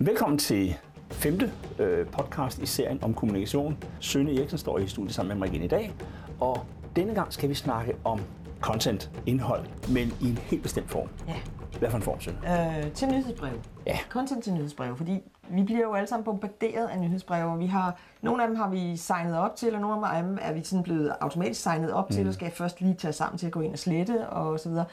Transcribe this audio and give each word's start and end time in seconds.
Velkommen 0.00 0.38
til 0.38 0.76
femte 1.10 1.52
øh, 1.78 2.06
podcast 2.06 2.58
i 2.58 2.66
serien 2.66 3.02
om 3.02 3.14
kommunikation. 3.14 3.76
Sønne 4.00 4.36
Eriksen 4.38 4.58
står 4.58 4.78
i 4.78 4.86
studiet 4.86 5.14
sammen 5.14 5.28
med 5.28 5.46
mig 5.46 5.54
igen 5.54 5.64
i 5.64 5.68
dag, 5.68 5.94
og 6.40 6.66
denne 6.96 7.14
gang 7.14 7.32
skal 7.32 7.48
vi 7.48 7.54
snakke 7.54 7.96
om 8.04 8.20
content, 8.60 9.10
indhold, 9.26 9.66
men 9.88 10.12
i 10.20 10.30
en 10.30 10.38
helt 10.38 10.62
bestemt 10.62 10.90
form. 10.90 11.08
Ja. 11.28 11.34
Hvad 11.78 11.90
for 11.90 11.96
en 11.96 12.02
form, 12.02 12.20
Sønne? 12.20 12.38
Øh, 12.78 12.92
til 12.92 13.08
nyhedsbrev. 13.08 13.52
Ja. 13.86 13.98
Content 14.08 14.44
til 14.44 14.52
nyhedsbrev, 14.52 14.96
fordi 14.96 15.20
vi 15.50 15.62
bliver 15.62 15.80
jo 15.82 15.94
alle 15.94 16.06
sammen 16.06 16.24
bombarderet 16.24 16.88
af 16.88 16.98
nyhedsbreve, 16.98 17.52
og 17.52 17.58
vi 17.58 17.66
har, 17.66 17.98
nogle 18.22 18.42
af 18.42 18.48
dem 18.48 18.56
har 18.56 18.70
vi 18.70 18.96
signet 18.96 19.38
op 19.38 19.56
til, 19.56 19.74
og 19.74 19.80
nogle 19.80 20.08
af 20.08 20.22
dem 20.22 20.38
er 20.40 20.52
vi 20.52 20.62
sådan 20.62 20.82
blevet 20.82 21.12
automatisk 21.20 21.62
signet 21.62 21.92
op 21.92 22.10
til, 22.10 22.28
og 22.28 22.34
skal 22.34 22.50
først 22.50 22.80
lige 22.80 22.94
tage 22.94 23.12
sammen 23.12 23.38
til 23.38 23.46
at 23.46 23.52
gå 23.52 23.60
ind 23.60 23.72
og 23.72 23.78
slette, 23.78 24.28
og 24.28 24.60
så 24.60 24.68
videre. 24.68 24.84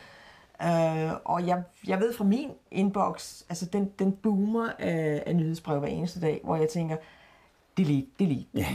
Øh, 0.62 1.12
og 1.26 1.48
jeg, 1.48 1.64
jeg 1.88 2.00
ved 2.00 2.14
fra 2.14 2.24
min 2.24 2.52
inbox, 2.72 3.44
altså 3.50 3.66
den, 3.66 3.92
den 4.00 4.12
boomer 4.12 4.70
af, 4.80 5.24
af 5.26 5.36
nyhedsbreve 5.36 5.80
hver 5.80 5.88
eneste 5.88 6.22
dag, 6.22 6.42
hvor 6.44 6.55
jeg 6.55 6.70
tænker, 6.70 6.98
delete, 7.77 8.08
delete. 8.20 8.46
Ja. 8.54 8.68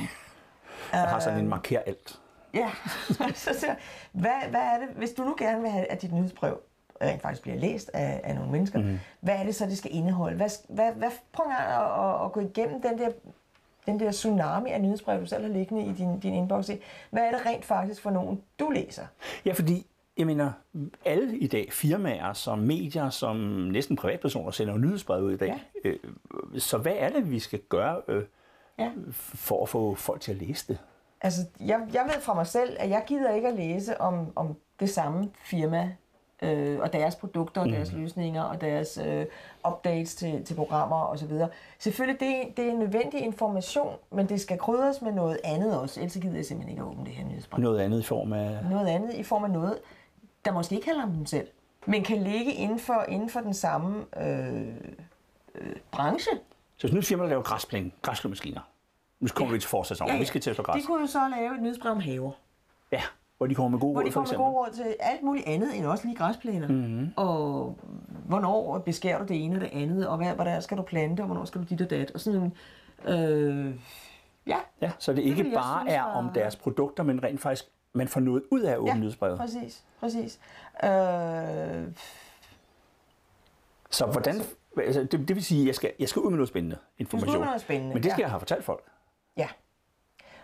Jeg 0.92 1.00
har 1.00 1.20
sådan 1.20 1.38
en 1.38 1.48
marker 1.48 1.78
alt. 1.86 2.20
Ja, 2.54 2.70
så 3.34 3.50
siger 3.58 3.74
hvad, 4.12 4.48
hvad 4.50 4.60
er 4.60 4.78
det, 4.78 4.88
hvis 4.96 5.10
du 5.10 5.22
nu 5.22 5.34
gerne 5.38 5.60
vil 5.60 5.70
have, 5.70 5.86
at 5.86 6.02
dit 6.02 6.12
nyhedsbrev 6.12 6.60
rent 7.02 7.22
faktisk 7.22 7.42
bliver 7.42 7.58
læst 7.58 7.90
af, 7.94 8.20
af 8.24 8.34
nogle 8.34 8.50
mennesker, 8.50 8.78
mm. 8.78 8.98
hvad 9.20 9.34
er 9.34 9.42
det 9.44 9.54
så, 9.54 9.66
det 9.66 9.78
skal 9.78 9.94
indeholde? 9.94 10.36
Hvad, 10.36 10.48
hvad, 10.68 10.92
hvad, 10.92 11.10
prøv 11.32 11.46
at, 11.46 11.82
at, 12.04 12.24
at 12.24 12.32
gå 12.32 12.40
igennem 12.40 12.82
den 12.82 12.98
der, 12.98 13.10
den 13.86 14.00
der 14.00 14.12
tsunami 14.12 14.70
af 14.70 14.80
nyhedsbrev, 14.80 15.20
du 15.20 15.26
selv 15.26 15.42
har 15.42 15.52
liggende 15.52 15.84
i 15.84 15.92
din, 15.92 16.20
din 16.20 16.34
inbox. 16.34 16.70
Hvad 17.10 17.22
er 17.22 17.30
det 17.30 17.46
rent 17.46 17.64
faktisk 17.64 18.02
for 18.02 18.10
nogen, 18.10 18.42
du 18.58 18.70
læser? 18.70 19.06
Ja, 19.44 19.52
fordi 19.52 19.86
jeg 20.20 20.26
mener, 20.26 20.52
alle 21.04 21.38
i 21.38 21.46
dag, 21.46 21.68
firmaer 21.72 22.32
som 22.32 22.58
medier, 22.58 23.10
som 23.10 23.36
næsten 23.72 23.96
privatpersoner, 23.96 24.50
sender 24.50 24.72
jo 24.74 24.78
nyhedsbrev 24.78 25.22
ud 25.22 25.32
i 25.32 25.36
dag. 25.36 25.62
Ja. 25.84 25.90
Øh, 25.90 25.98
så 26.58 26.78
hvad 26.78 26.94
er 26.98 27.08
det, 27.08 27.30
vi 27.30 27.38
skal 27.38 27.58
gøre 27.68 28.00
øh, 28.08 28.22
Ja. 28.78 28.90
for 29.18 29.62
at 29.62 29.68
få 29.68 29.94
folk 29.94 30.20
til 30.20 30.32
at 30.32 30.38
læse 30.38 30.68
det? 30.68 30.78
Altså, 31.20 31.40
jeg, 31.60 31.80
jeg 31.92 32.02
ved 32.14 32.20
fra 32.20 32.34
mig 32.34 32.46
selv, 32.46 32.76
at 32.78 32.90
jeg 32.90 33.02
gider 33.06 33.34
ikke 33.34 33.48
at 33.48 33.54
læse 33.56 34.00
om, 34.00 34.32
om 34.36 34.56
det 34.80 34.90
samme 34.90 35.30
firma, 35.44 35.90
øh, 36.42 36.78
og 36.80 36.92
deres 36.92 37.16
produkter, 37.16 37.60
og 37.60 37.68
deres 37.68 37.92
løsninger, 37.92 38.42
og 38.42 38.60
deres 38.60 38.98
øh, 39.06 39.26
updates 39.68 40.14
til, 40.14 40.44
til 40.44 40.54
programmer 40.54 40.96
osv. 41.06 41.32
Selvfølgelig, 41.78 42.20
det, 42.20 42.56
det 42.56 42.68
er 42.68 42.74
nødvendig 42.78 43.20
information, 43.20 43.94
men 44.12 44.28
det 44.28 44.40
skal 44.40 44.58
krydres 44.58 45.02
med 45.02 45.12
noget 45.12 45.38
andet 45.44 45.80
også, 45.80 46.00
ellers 46.00 46.18
gider 46.22 46.36
jeg 46.36 46.44
simpelthen 46.46 46.70
ikke 46.70 46.82
at 46.82 46.88
åbne 46.88 47.04
det 47.04 47.12
her 47.12 47.24
nyhedsbrev. 47.24 47.62
Noget 47.62 47.80
andet 47.80 48.00
i 48.00 48.02
form 48.02 48.32
af... 48.32 48.58
Noget 48.70 48.86
andet 48.88 49.14
i 49.14 49.22
form 49.22 49.44
af 49.44 49.50
noget, 49.50 49.78
der 50.44 50.52
måske 50.52 50.74
ikke 50.74 50.86
handler 50.86 51.04
om 51.04 51.12
dem 51.12 51.26
selv, 51.26 51.48
men 51.86 52.04
kan 52.04 52.22
ligge 52.22 52.52
inden 52.52 52.78
for, 52.78 53.04
inden 53.08 53.30
for 53.30 53.40
den 53.40 53.54
samme 53.54 54.04
øh, 54.16 54.66
øh, 55.54 55.76
branche. 55.90 56.32
Så 56.76 56.86
hvis 56.86 56.94
nu 56.94 57.02
firma, 57.02 57.22
der 57.22 57.28
laver 57.28 57.42
græsplæne, 57.42 57.90
græsslåmaskiner. 58.02 58.60
Nu 59.20 59.28
kommer 59.34 59.50
ja. 59.52 59.54
vi 59.54 59.60
til 59.60 59.68
forsæsonen. 59.68 60.08
Ja, 60.08 60.14
ja. 60.14 60.20
Vi 60.20 60.24
skal 60.26 60.40
til 60.40 60.50
at 60.50 60.56
slå 60.56 60.64
græs. 60.64 60.82
De 60.82 60.86
kunne 60.86 61.00
jo 61.00 61.06
så 61.06 61.18
lave 61.36 61.54
et 61.54 61.62
nyhedsbrev 61.62 61.92
om 61.92 62.00
haver. 62.00 62.32
Ja, 62.92 63.02
hvor 63.38 63.46
de 63.46 63.54
kommer 63.54 63.68
med 63.68 63.78
gode 63.78 63.92
Hvor 63.92 64.00
råd, 64.00 64.06
de 64.06 64.12
for 64.12 64.20
kommer 64.20 64.28
med 64.28 64.32
eksempel. 64.32 64.44
gode 64.44 64.66
råd 64.66 64.72
til 64.74 64.96
alt 65.00 65.22
muligt 65.22 65.46
andet 65.46 65.76
end 65.76 65.86
også 65.86 66.06
lige 66.06 66.16
græsplæner. 66.16 66.68
Mm-hmm. 66.68 67.12
Og 67.16 67.76
hvornår 68.26 68.78
beskærer 68.78 69.18
du 69.18 69.24
det 69.24 69.44
ene 69.44 69.56
og 69.56 69.60
det 69.60 69.70
andet, 69.72 70.08
og 70.08 70.16
hvad, 70.16 70.46
der 70.46 70.60
skal 70.60 70.76
du 70.76 70.82
plante, 70.82 71.20
og 71.20 71.26
hvornår 71.26 71.44
skal 71.44 71.60
du 71.60 71.66
dit 71.66 71.80
og 71.80 71.90
dat. 71.90 72.10
Og 72.10 72.20
sådan, 72.20 72.52
øh, 73.08 73.74
ja, 74.46 74.56
Ja, 74.80 74.90
så 74.98 75.12
det 75.12 75.22
ikke 75.22 75.44
jeg 75.44 75.52
bare 75.54 75.80
synes 75.80 75.94
er 75.94 76.02
om 76.02 76.28
deres 76.34 76.56
produkter, 76.56 77.02
men 77.02 77.22
rent 77.22 77.40
faktisk, 77.40 77.68
man 77.92 78.08
får 78.08 78.20
noget 78.20 78.42
ud 78.50 78.60
af 78.60 78.76
åbne 78.76 79.12
ja 79.22 79.36
præcis, 79.36 79.84
præcis. 80.00 80.38
Øh, 80.84 80.90
Så 83.90 84.06
hvordan... 84.06 84.42
Altså, 84.76 85.00
det, 85.04 85.28
det 85.28 85.36
vil 85.36 85.44
sige, 85.44 85.60
at 85.60 85.66
jeg 85.66 85.74
skal, 85.74 85.92
jeg 85.98 86.08
skal 86.08 86.20
ud 86.22 86.30
med 86.30 86.36
noget 86.36 86.48
spændende 86.48 86.76
information. 86.98 87.34
ud 87.34 87.38
med 87.38 87.46
noget 87.46 87.60
spændende, 87.60 87.94
Men 87.94 88.02
det 88.02 88.10
skal 88.12 88.20
ja. 88.20 88.24
jeg 88.24 88.30
have 88.30 88.40
fortalt 88.40 88.64
folk. 88.64 88.84
ja. 89.36 89.48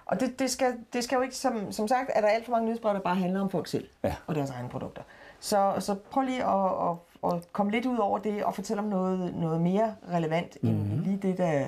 Og 0.07 0.21
det, 0.21 0.39
det, 0.39 0.51
skal, 0.51 0.75
det 0.93 1.05
skal 1.05 1.17
jo 1.17 1.23
ikke, 1.23 1.37
som, 1.37 1.73
som 1.73 1.89
sagt, 1.89 2.11
er 2.15 2.21
der 2.21 2.29
alt 2.29 2.45
for 2.45 2.53
mange 2.53 2.65
nyhedsbrev, 2.67 2.95
der 2.95 3.01
bare 3.01 3.15
handler 3.15 3.41
om 3.41 3.51
folk 3.51 3.67
selv 3.67 3.89
Ja. 4.05 4.15
og 4.27 4.35
deres 4.35 4.51
egne 4.51 4.69
produkter. 4.69 5.03
Så, 5.41 5.75
så 5.79 5.95
prøv 5.95 6.23
lige 6.23 6.45
at, 6.45 6.91
at, 6.91 6.97
at 7.33 7.53
komme 7.53 7.73
lidt 7.73 7.87
ud 7.87 7.99
over 7.99 8.19
det 8.19 8.45
og 8.45 8.55
fortælle 8.55 8.83
om 8.83 8.89
noget, 8.89 9.35
noget 9.35 9.61
mere 9.61 9.97
relevant 10.13 10.59
mm-hmm. 10.63 10.81
end 10.81 11.01
lige 11.01 11.17
det, 11.23 11.39
der, 11.39 11.67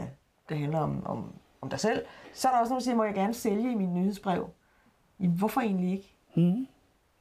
der 0.48 0.54
handler 0.54 0.78
om, 0.78 1.06
om, 1.06 1.32
om 1.60 1.70
dig 1.70 1.80
selv. 1.80 2.04
Så 2.34 2.48
er 2.48 2.52
der 2.52 2.58
også 2.60 2.70
nogen, 2.70 2.80
der 2.80 2.84
siger, 2.84 2.96
må 2.96 3.04
jeg 3.04 3.14
gerne 3.14 3.34
sælge 3.34 3.72
i 3.72 3.74
mit 3.74 3.88
nyhedsbrev? 3.88 4.48
Jamen, 5.20 5.36
hvorfor 5.36 5.60
egentlig 5.60 5.92
ikke? 5.92 6.14
Mm. 6.36 6.66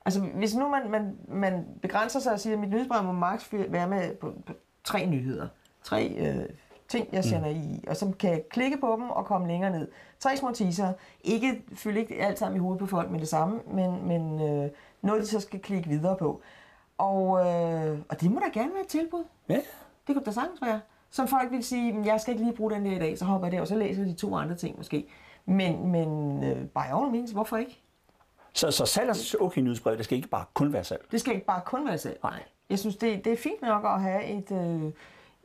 Altså, 0.05 0.21
hvis 0.21 0.55
nu 0.55 0.67
man, 0.67 0.91
man, 0.91 1.15
man 1.27 1.65
begrænser 1.81 2.19
sig 2.19 2.33
og 2.33 2.39
siger, 2.39 2.53
at 2.53 2.59
mit 2.59 2.69
nyhedsbrev 2.69 3.03
må 3.03 3.11
maks 3.11 3.49
være 3.51 3.87
med 3.87 4.15
på, 4.15 4.33
på 4.45 4.53
tre 4.83 5.05
nyheder. 5.05 5.47
Tre 5.83 6.07
øh, 6.17 6.45
ting, 6.87 7.07
jeg 7.11 7.23
sender 7.23 7.49
mm. 7.53 7.61
i, 7.61 7.83
og 7.87 7.95
så 7.97 8.11
kan 8.19 8.43
klikke 8.49 8.77
på 8.77 8.95
dem 8.99 9.09
og 9.09 9.25
komme 9.25 9.47
længere 9.47 9.71
ned. 9.71 9.87
Tre 10.19 10.37
små 10.37 10.51
teaser. 10.51 10.93
Ikke, 11.23 11.63
fylde 11.75 11.99
ikke 11.99 12.15
alt 12.21 12.39
sammen 12.39 12.55
i 12.57 12.59
hovedet 12.59 12.79
på 12.79 12.85
folk 12.85 13.11
med 13.11 13.19
det 13.19 13.27
samme, 13.27 13.59
men, 13.73 14.07
men 14.07 14.41
øh, 14.41 14.69
noget, 15.01 15.21
de 15.21 15.27
så 15.27 15.39
skal 15.39 15.59
klikke 15.59 15.89
videre 15.89 16.17
på. 16.17 16.41
Og, 16.97 17.39
øh, 17.39 17.99
og 18.09 18.21
det 18.21 18.31
må 18.31 18.39
da 18.39 18.59
gerne 18.59 18.73
være 18.73 18.81
et 18.81 18.87
tilbud. 18.87 19.23
Ja. 19.49 19.59
Det 20.07 20.15
kunne 20.15 20.25
da 20.25 20.31
sagtens 20.31 20.61
være. 20.61 20.79
Som 21.09 21.27
folk 21.27 21.51
vil 21.51 21.63
sige, 21.63 21.93
"Men 21.93 22.05
jeg 22.05 22.21
skal 22.21 22.33
ikke 22.33 22.45
lige 22.45 22.55
bruge 22.55 22.71
den 22.71 22.85
der 22.85 22.91
i 22.91 22.99
dag, 22.99 23.17
så 23.17 23.25
hopper 23.25 23.47
jeg 23.47 23.51
der, 23.51 23.61
og 23.61 23.67
så 23.67 23.75
læser 23.75 24.03
de 24.03 24.13
to 24.13 24.35
andre 24.35 24.55
ting 24.55 24.77
måske. 24.77 25.07
Men, 25.45 25.87
men 25.87 26.43
øh, 26.43 26.65
by 26.65 26.93
all 26.93 27.11
means, 27.11 27.31
hvorfor 27.31 27.57
ikke? 27.57 27.81
Så, 28.57 28.71
så 28.71 28.85
salg 28.85 29.09
er 29.09 29.35
okay 29.39 29.61
nyhedsbrev, 29.61 29.97
det 29.97 30.05
skal 30.05 30.15
ikke 30.15 30.27
bare 30.29 30.45
kun 30.53 30.73
være 30.73 30.83
salg. 30.83 31.01
Det 31.11 31.19
skal 31.19 31.33
ikke 31.33 31.45
bare 31.45 31.61
kun 31.65 31.87
være 31.87 31.97
salg. 31.97 32.19
Nej. 32.23 32.43
Jeg 32.69 32.79
synes, 32.79 32.95
det, 32.95 33.25
det 33.25 33.33
er 33.33 33.37
fint 33.37 33.61
nok 33.61 33.85
at 33.85 34.01
have 34.01 34.25
et, 34.25 34.51
øh, 34.51 34.91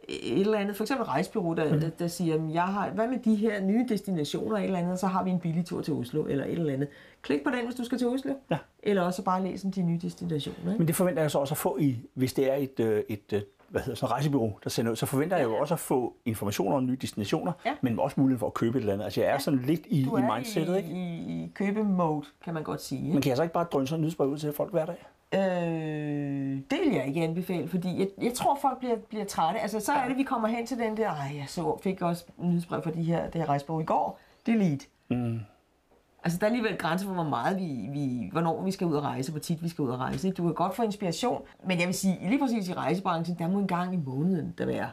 et 0.08 0.40
eller 0.40 0.58
andet, 0.58 0.76
for 0.76 0.84
eksempel 0.84 1.02
et 1.02 1.08
rejsbureau, 1.08 1.54
der, 1.54 1.74
mm. 1.74 1.80
der, 1.80 1.90
der 1.90 2.08
siger, 2.08 2.34
"Jamen, 2.34 2.54
jeg 2.54 2.62
har, 2.62 2.90
hvad 2.90 3.08
med 3.08 3.18
de 3.18 3.34
her 3.34 3.60
nye 3.60 3.86
destinationer, 3.88 4.56
et 4.56 4.64
eller 4.64 4.78
andet, 4.78 4.98
så 4.98 5.06
har 5.06 5.24
vi 5.24 5.30
en 5.30 5.40
billig 5.40 5.66
tur 5.66 5.82
til 5.82 5.94
Oslo, 5.94 6.24
eller 6.24 6.44
et 6.44 6.52
eller 6.52 6.72
andet. 6.72 6.88
Klik 7.22 7.44
på 7.44 7.50
den, 7.50 7.64
hvis 7.64 7.74
du 7.74 7.84
skal 7.84 7.98
til 7.98 8.06
Oslo. 8.06 8.34
Ja. 8.50 8.58
Eller 8.82 9.02
også 9.02 9.22
bare 9.22 9.42
læs 9.44 9.64
om 9.64 9.72
de 9.72 9.82
nye 9.82 9.98
destinationer. 10.02 10.58
Ikke? 10.72 10.78
Men 10.78 10.86
det 10.88 10.96
forventer 10.96 11.22
jeg 11.22 11.30
så 11.30 11.38
også 11.38 11.54
at 11.54 11.58
få 11.58 11.76
i, 11.80 11.96
hvis 12.14 12.32
det 12.32 12.50
er 12.50 12.54
et, 12.54 12.80
øh, 12.80 13.02
et 13.08 13.32
øh, 13.32 13.42
hvad 13.72 13.82
hedder 13.82 13.94
sådan 13.96 14.12
rejsebureau, 14.12 14.58
der 14.64 14.70
sender 14.70 14.90
ud, 14.92 14.96
så 14.96 15.06
forventer 15.06 15.36
jeg 15.36 15.44
jo 15.44 15.56
også 15.56 15.74
at 15.74 15.80
få 15.80 16.14
informationer 16.24 16.76
om 16.76 16.86
nye 16.86 16.96
destinationer, 17.00 17.52
Ja. 17.66 17.72
men 17.80 17.98
også 17.98 18.20
muligheden 18.20 18.38
for 18.40 18.46
at 18.46 18.54
købe 18.54 18.78
et 18.78 18.80
eller 18.80 18.92
andet. 18.92 19.04
Altså 19.04 19.20
jeg 19.20 19.30
er 19.30 19.38
sådan 19.38 19.58
lidt 19.60 19.80
i, 19.86 20.04
Du 20.04 20.16
i 20.16 20.20
er 20.20 20.34
mindsetet, 20.34 20.74
i, 20.74 20.76
ikke? 20.78 20.90
i, 20.90 21.44
i 21.44 21.52
købemode, 21.54 22.26
kan 22.44 22.54
man 22.54 22.62
godt 22.62 22.82
sige. 22.82 23.12
Men 23.12 23.22
kan 23.22 23.28
jeg 23.28 23.36
så 23.36 23.42
ikke 23.42 23.52
bare 23.52 23.64
drønne 23.64 23.86
sådan 23.88 23.98
en 23.98 24.02
nyhedsbrev 24.02 24.28
ud 24.28 24.38
til 24.38 24.52
folk 24.52 24.72
hver 24.72 24.86
dag? 24.86 24.96
Øh, 25.34 25.40
det 26.70 26.78
vil 26.84 26.92
jeg 26.94 27.06
ikke 27.06 27.22
anbefale, 27.22 27.68
fordi 27.68 27.98
jeg, 27.98 28.08
jeg 28.22 28.32
tror, 28.34 28.58
folk 28.62 28.78
bliver, 28.78 28.96
bliver 29.08 29.24
trætte. 29.24 29.60
Altså, 29.60 29.80
så 29.80 29.92
er 29.92 30.08
det, 30.08 30.16
vi 30.16 30.22
kommer 30.22 30.48
hen 30.48 30.66
til 30.66 30.78
den 30.78 30.96
der, 30.96 31.08
ej, 31.10 31.30
jeg 31.36 31.44
så, 31.48 31.78
fik 31.82 32.02
også 32.02 32.24
nyhedsbrev 32.38 32.82
for 32.82 32.90
de 32.90 33.02
her, 33.02 33.30
det 33.30 33.40
her 33.40 33.48
rejsbog 33.48 33.80
i 33.80 33.84
går. 33.84 34.18
Delete. 34.46 34.86
Mm. 35.10 35.40
Altså, 36.24 36.38
der 36.38 36.46
er 36.46 36.50
alligevel 36.50 36.78
grænser 36.78 37.06
for, 37.06 37.14
hvor 37.14 37.22
meget 37.28 37.58
vi, 37.58 37.88
vi, 37.92 38.28
hvornår 38.32 38.62
vi 38.62 38.70
skal 38.70 38.86
ud 38.86 38.94
og 38.94 39.02
rejse, 39.02 39.30
hvor 39.30 39.40
tit 39.40 39.62
vi 39.62 39.68
skal 39.68 39.82
ud 39.82 39.90
og 39.90 39.98
rejse. 39.98 40.30
Du 40.30 40.42
kan 40.42 40.54
godt 40.54 40.76
få 40.76 40.82
inspiration, 40.82 41.42
men 41.66 41.78
jeg 41.78 41.86
vil 41.86 41.94
sige, 41.94 42.18
lige 42.28 42.38
præcis 42.38 42.68
i 42.68 42.72
rejsebranchen, 42.74 43.38
der 43.38 43.48
må 43.48 43.58
en 43.58 43.66
gang 43.66 43.94
i 43.94 43.96
måneden 43.96 44.54
der 44.58 44.66
være. 44.66 44.90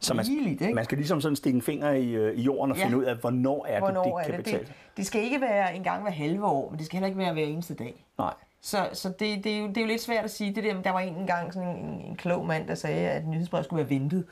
Så 0.00 0.14
man, 0.14 0.24
Rigeligt, 0.28 0.60
ikke? 0.60 0.74
man 0.74 0.84
skal 0.84 0.98
ligesom 0.98 1.20
sådan 1.20 1.36
stikke 1.36 1.56
en 1.56 1.62
finger 1.62 1.90
i, 1.90 2.10
øh, 2.10 2.34
i 2.38 2.42
jorden 2.42 2.70
og 2.72 2.78
Ja. 2.78 2.84
finde 2.84 2.96
ud 2.98 3.04
af, 3.04 3.16
hvornår 3.16 3.66
er 3.68 3.78
Hvornår 3.78 4.02
det, 4.04 4.12
det 4.14 4.20
er 4.20 4.24
kan 4.24 4.36
det? 4.36 4.44
betale. 4.44 4.64
det? 4.64 4.72
Det 4.96 5.06
skal 5.06 5.22
ikke 5.22 5.40
være 5.40 5.76
en 5.76 5.82
gang 5.82 6.02
hver 6.02 6.10
halve 6.10 6.44
år, 6.46 6.70
men 6.70 6.78
det 6.78 6.86
skal 6.86 6.96
heller 6.96 7.06
ikke 7.06 7.18
være 7.18 7.32
hver 7.32 7.44
eneste 7.44 7.74
dag. 7.74 8.04
Nej. 8.18 8.34
Så, 8.60 8.88
så 8.92 9.08
det, 9.08 9.44
det, 9.44 9.54
er 9.56 9.58
jo, 9.60 9.68
det 9.68 9.76
er 9.76 9.80
jo 9.80 9.86
lidt 9.86 10.02
svært 10.02 10.24
at 10.24 10.30
sige 10.30 10.54
det 10.54 10.64
der, 10.64 10.82
der 10.82 10.90
var 10.90 11.00
en 11.00 11.14
engang 11.16 11.54
sådan 11.54 11.68
en, 11.76 11.84
en, 11.84 12.00
en 12.00 12.16
klog 12.16 12.46
mand, 12.46 12.68
der 12.68 12.74
sagde, 12.74 13.08
at 13.10 13.26
nyhedsbrev 13.26 13.64
skulle 13.64 13.80
være 13.84 13.90
ventet. 13.90 14.24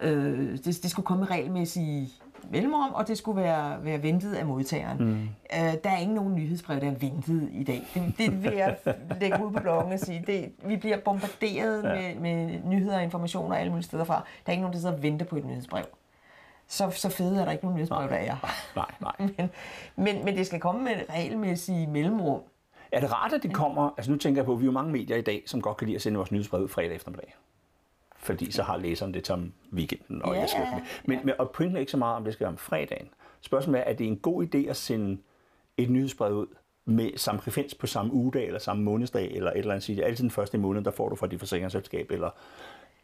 Øh, 0.00 0.52
det, 0.52 0.64
det 0.64 0.90
skulle 0.90 1.06
komme 1.06 1.20
med 1.20 1.30
regelmæssige 1.30 2.08
mellemrum, 2.50 2.92
og 2.94 3.08
det 3.08 3.18
skulle 3.18 3.42
være, 3.42 3.84
være 3.84 4.02
ventet 4.02 4.34
af 4.34 4.46
modtageren. 4.46 4.98
Mm. 4.98 5.22
Øh, 5.58 5.74
der 5.84 5.90
er 5.90 5.98
ikke 5.98 6.14
nogen 6.14 6.34
nyhedsbrev, 6.34 6.80
der 6.80 6.90
er 6.90 6.94
ventet 6.94 7.48
i 7.52 7.64
dag. 7.64 7.82
Det, 7.94 8.14
det 8.18 8.42
vil 8.42 8.52
jeg 8.52 8.76
lægge 9.20 9.44
ud 9.44 9.52
på 9.52 9.60
bloggen 9.60 9.92
og 9.92 9.98
sige. 9.98 10.24
Det, 10.26 10.52
vi 10.64 10.76
bliver 10.76 11.00
bombarderet 11.00 11.82
ja. 11.82 11.94
med, 11.94 12.14
med 12.14 12.58
nyheder 12.64 12.96
og 12.96 13.02
informationer 13.02 13.56
alle 13.56 13.70
mulige 13.70 13.84
steder 13.84 14.04
fra. 14.04 14.14
Der 14.14 14.20
er 14.46 14.52
ikke 14.52 14.62
nogen, 14.62 14.74
der 14.74 14.80
sidder 14.80 14.96
og 14.96 15.02
venter 15.02 15.26
på 15.26 15.36
et 15.36 15.44
nyhedsbrev. 15.44 15.84
Så, 16.68 16.90
så 16.90 17.08
fede 17.08 17.40
er 17.40 17.44
der 17.44 17.52
ikke 17.52 17.64
nogen 17.64 17.76
nyhedsbrev, 17.76 18.08
der 18.08 18.16
er. 18.16 18.36
Nej, 18.76 18.90
nej. 19.00 19.14
Men, 19.36 19.50
men, 19.96 20.24
men 20.24 20.36
det 20.36 20.46
skal 20.46 20.60
komme 20.60 20.84
med 20.84 20.92
regelmæssige 21.10 21.86
mellemrum. 21.86 22.40
Er 22.92 23.00
det 23.00 23.12
rart, 23.12 23.32
at 23.32 23.42
det 23.42 23.54
kommer... 23.54 23.94
Altså 23.96 24.10
nu 24.10 24.18
tænker 24.18 24.40
jeg 24.40 24.46
på, 24.46 24.52
at 24.52 24.58
vi 24.58 24.64
er 24.64 24.66
jo 24.66 24.72
mange 24.72 24.92
medier 24.92 25.16
i 25.16 25.22
dag, 25.22 25.42
som 25.46 25.62
godt 25.62 25.76
kan 25.76 25.86
lide 25.86 25.96
at 25.96 26.02
sende 26.02 26.16
vores 26.16 26.32
nyhedsbrev 26.32 26.68
fredag 26.68 26.94
eftermiddag. 26.94 27.34
Fordi 28.24 28.50
så 28.52 28.62
har 28.62 28.76
læseren 28.76 29.14
det 29.14 29.26
som 29.26 29.52
weekenden. 29.72 30.22
Og 30.22 30.34
Ja, 30.34 30.40
jeg 30.40 30.48
skal, 30.48 30.62
men, 31.04 31.18
men, 31.24 31.34
og 31.38 31.50
pointen 31.50 31.76
er 31.76 31.80
ikke 31.80 31.92
så 31.92 31.96
meget, 31.98 32.16
om 32.16 32.24
det 32.24 32.32
skal 32.32 32.44
være 32.44 32.52
om 32.52 32.56
fredagen. 32.58 33.08
Spørgsmålet 33.40 33.80
er, 33.80 33.84
er 33.84 33.92
det 33.94 34.06
en 34.06 34.16
god 34.16 34.44
idé 34.54 34.58
at 34.70 34.76
sende 34.76 35.18
et 35.76 35.90
nyhedsbrev 35.90 36.32
ud 36.32 36.46
med 36.84 37.10
samme 37.18 37.40
frekvens 37.40 37.74
på 37.74 37.86
samme 37.86 38.12
ugedag, 38.12 38.46
eller 38.46 38.58
samme 38.60 38.82
månedsdag, 38.82 39.30
eller 39.32 39.50
et 39.50 39.58
eller 39.58 39.72
andet. 39.72 39.84
Sige, 39.84 40.04
altid 40.04 40.22
den 40.22 40.30
første 40.30 40.56
i 40.56 40.60
måneden, 40.60 40.84
der 40.84 40.90
får 40.90 41.08
du 41.08 41.16
fra 41.16 41.26
dit 41.26 41.38
forsikringsselskab, 41.38 42.10
eller 42.10 42.26
et 42.26 42.32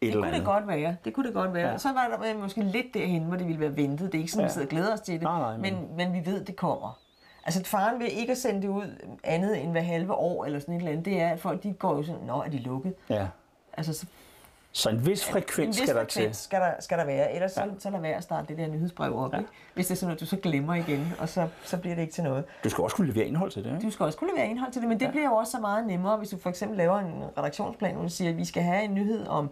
Det 0.01 0.07
eller 0.07 0.13
kunne 0.21 0.27
andet. 0.27 0.39
det 0.39 0.45
godt 0.45 0.67
være. 0.67 0.95
Det 1.05 1.13
kunne 1.13 1.25
det 1.25 1.33
godt 1.33 1.53
være. 1.53 1.65
Ja. 1.65 1.71
Ja. 1.71 1.77
Så 1.77 1.87
var 1.93 2.19
der 2.23 2.37
måske 2.37 2.61
lidt 2.63 2.93
derhen, 2.93 3.23
hvor 3.23 3.35
det 3.37 3.47
ville 3.47 3.59
være 3.61 3.75
ventet. 3.77 4.11
Det 4.11 4.15
er 4.17 4.19
ikke 4.21 4.31
sådan, 4.31 4.41
Ja. 4.43 4.47
vi 4.47 4.51
sidder 4.53 4.65
og 4.67 4.69
glæder 4.69 4.93
os 4.93 5.01
til 5.01 5.13
det. 5.13 5.21
Nej, 5.21 5.39
nej, 5.39 5.57
men- 5.57 5.61
men... 5.75 5.87
Men, 5.97 6.11
men 6.11 6.25
vi 6.25 6.31
ved, 6.31 6.45
det 6.45 6.55
kommer. 6.55 6.99
Altså 7.45 7.63
faren 7.65 7.99
ved 7.99 8.07
ikke 8.07 8.31
at 8.31 8.37
sende 8.37 8.61
det 8.61 8.67
ud 8.67 9.15
andet 9.23 9.63
end 9.63 9.71
hver 9.71 9.81
halve 9.81 10.13
år 10.13 10.45
eller 10.45 10.59
sådan 10.59 10.73
et 10.73 10.77
eller 10.79 10.91
andet, 10.91 11.05
det 11.05 11.21
er, 11.21 11.29
at 11.29 11.39
folk 11.39 11.63
de 11.63 11.73
går 11.73 11.95
jo 11.95 12.03
sådan, 12.03 12.21
nå, 12.21 12.41
er 12.41 12.49
de 12.49 12.57
lukket? 12.59 12.93
Ja. 13.09 13.27
Altså, 13.73 13.93
så, 13.93 14.05
Så 14.71 14.89
en 14.89 15.05
vis 15.05 15.25
frekvens 15.25 15.77
en 15.77 15.81
vis 15.81 15.89
skal 15.89 15.95
der 15.95 16.01
frekvens 16.01 16.37
til. 16.37 16.43
skal 16.43 16.61
der, 16.61 16.71
skal 16.79 16.97
der 16.97 17.05
være, 17.05 17.33
ellers 17.33 17.57
ja. 17.57 17.63
så, 17.63 17.71
så 17.79 17.89
lad 17.89 18.01
være 18.01 18.15
at 18.15 18.23
starte 18.23 18.47
det 18.47 18.57
der 18.57 18.67
nyhedsbrev 18.67 19.17
op, 19.17 19.33
ja. 19.33 19.37
ikke? 19.37 19.49
hvis 19.73 19.87
det 19.87 19.93
er 19.93 19.97
sådan, 19.97 20.15
at 20.15 20.19
du 20.19 20.25
så 20.25 20.37
glemmer 20.37 20.75
igen, 20.75 21.13
og 21.19 21.29
så, 21.29 21.47
så 21.63 21.77
bliver 21.77 21.95
det 21.95 22.01
ikke 22.01 22.13
til 22.13 22.23
noget. 22.23 22.43
Du 22.63 22.69
skal 22.69 22.83
også 22.83 22.95
kunne 22.95 23.07
levere 23.07 23.25
indhold 23.25 23.51
til 23.51 23.63
det, 23.63 23.73
ikke? 23.73 23.85
Du 23.85 23.91
skal 23.91 24.05
også 24.05 24.17
kunne 24.17 24.31
levere 24.35 24.49
indhold 24.49 24.71
til 24.71 24.81
det, 24.81 24.89
men 24.89 24.99
det 24.99 25.05
ja. 25.05 25.11
bliver 25.11 25.25
jo 25.25 25.33
også 25.35 25.51
så 25.51 25.59
meget 25.59 25.87
nemmere, 25.87 26.17
hvis 26.17 26.29
du 26.29 26.37
for 26.37 26.49
eksempel 26.49 26.77
laver 26.77 26.99
en 26.99 27.23
redaktionsplan, 27.37 27.93
hvor 27.93 28.03
du 28.03 28.09
siger, 28.09 28.31
at 28.31 28.37
vi 28.37 28.45
skal 28.45 28.63
have 28.63 28.83
en 28.83 28.93
nyhed 28.93 29.27
om 29.27 29.49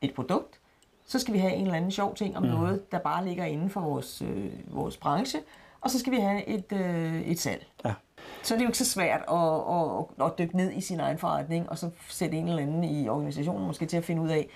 et 0.00 0.14
produkt, 0.14 0.58
så 1.06 1.18
skal 1.18 1.34
vi 1.34 1.38
have 1.38 1.52
en 1.52 1.62
eller 1.62 1.76
anden 1.76 1.90
sjov 1.90 2.14
ting 2.14 2.36
om 2.36 2.42
mm. 2.42 2.48
noget, 2.48 2.92
der 2.92 2.98
bare 2.98 3.24
ligger 3.24 3.44
inden 3.44 3.70
for 3.70 3.80
vores, 3.80 4.22
øh, 4.22 4.50
vores 4.66 4.96
branche, 4.96 5.40
og 5.80 5.90
så 5.90 5.98
skal 5.98 6.12
vi 6.12 6.18
have 6.18 6.48
et, 6.48 6.72
øh, 6.72 7.20
et 7.20 7.40
salg. 7.40 7.66
Ja. 7.84 7.94
Så 8.42 8.54
er 8.54 8.58
det 8.58 8.64
jo 8.64 8.68
ikke 8.68 8.78
så 8.78 8.84
svært 8.84 9.20
at, 9.28 9.60
at, 9.70 10.26
at 10.26 10.38
dykke 10.38 10.56
ned 10.56 10.72
i 10.72 10.80
sin 10.80 11.00
egen 11.00 11.18
forretning, 11.18 11.70
og 11.70 11.78
så 11.78 11.90
sætte 12.08 12.36
en 12.36 12.48
eller 12.48 12.62
anden 12.62 12.84
i 12.84 13.08
organisationen 13.08 13.66
måske 13.66 13.86
til 13.86 13.96
at 13.96 14.04
finde 14.04 14.22
ud 14.22 14.28
af, 14.28 14.48